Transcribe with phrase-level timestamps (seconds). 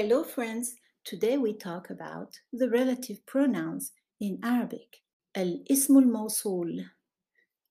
[0.00, 0.76] Hello, friends.
[1.04, 4.98] Today we talk about the relative pronouns in Arabic.
[5.34, 6.84] Al-ismul mawsul.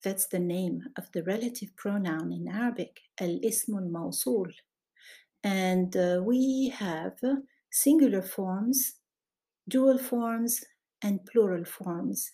[0.04, 3.00] That's the name of the relative pronoun in Arabic.
[3.18, 4.52] Al-ismul mawsul.
[5.42, 7.14] And uh, we have
[7.70, 8.96] singular forms,
[9.66, 10.62] dual forms,
[11.00, 12.32] and plural forms.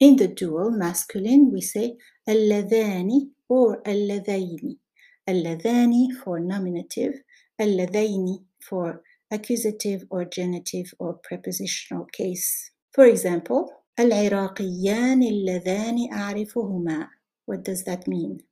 [0.00, 1.98] In the dual masculine, we say
[2.28, 4.79] alladhani or alladhaini
[5.29, 7.23] Alladhani for nominative,
[7.59, 12.71] alladhaini for accusative or genitive or prepositional case.
[12.93, 17.07] For example, العراقيان اللذان أعرفهما.
[17.45, 18.43] What does that mean?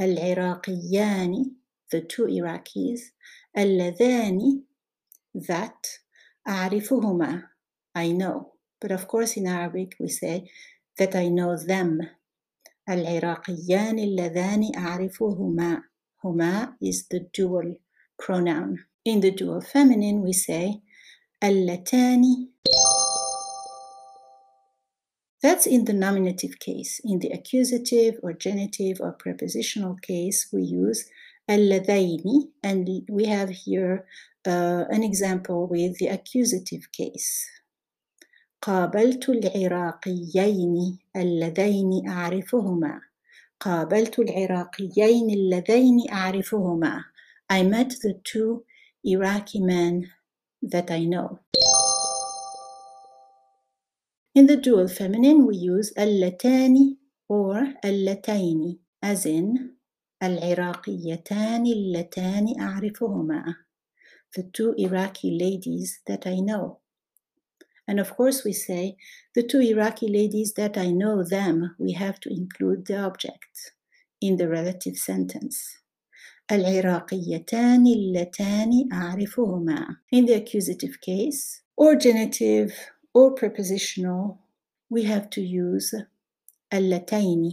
[0.00, 1.44] العراقيان,
[1.90, 3.00] the two Iraqis,
[3.56, 4.62] اللذان,
[5.34, 5.86] that,
[6.46, 7.42] أعرفهما,
[7.94, 8.52] I know.
[8.80, 10.50] But of course in Arabic we say
[10.98, 12.00] that I know them.
[12.88, 15.82] العراقيان اللذان أعرفهما.
[16.22, 17.76] Huma is the dual
[18.18, 18.84] pronoun.
[19.04, 20.80] In the dual feminine, we say
[21.42, 22.48] allatani.
[25.42, 27.00] That's in the nominative case.
[27.04, 31.04] In the accusative or genitive or prepositional case, we use
[31.48, 34.06] alladaini, and we have here
[34.46, 37.50] uh, an example with the accusative case.
[38.62, 43.00] قابلت العراقيين اللذين أعرفهما
[43.59, 47.03] قابلت العراقيين اللذين أعرفهما.
[47.49, 48.63] I met the two
[49.03, 50.11] Iraqi men
[50.61, 51.39] that I know.
[54.35, 59.75] In the dual feminine, we use اللتان or اللتين, as in
[60.23, 63.55] العراقيتان اللتان أعرفهما.
[64.37, 66.79] The two Iraqi ladies that I know.
[67.88, 68.96] And of course, we say,
[69.34, 73.72] the two Iraqi ladies that I know them, we have to include the object
[74.20, 75.78] in the relative sentence.
[76.50, 79.96] العراقيتان اللتان أعرفهما.
[80.12, 82.72] In the accusative case, or genitive
[83.12, 84.38] or prepositional,
[84.90, 85.94] we have to use
[86.72, 87.52] اللتين.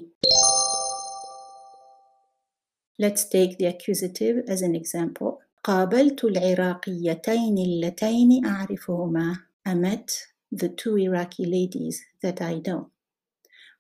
[3.00, 5.40] Let's take the accusative as an example.
[5.64, 9.45] قابلت العراقيتين اللتين أعرفهما.
[9.66, 12.92] I met the two Iraqi ladies that I know.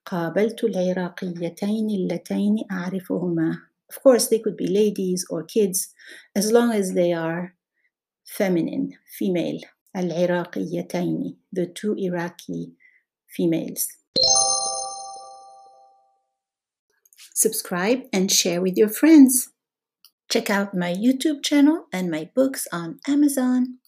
[0.05, 3.57] قابلت العراقيتين اللتين أعرفهما.
[3.89, 5.93] Of course, they could be ladies or kids
[6.35, 7.55] as long as they are
[8.25, 9.59] feminine, female.
[9.95, 12.73] العراقيتين, the two Iraqi
[13.27, 13.87] females.
[17.33, 19.49] Subscribe and share with your friends.
[20.29, 23.79] Check out my YouTube channel and my books on Amazon.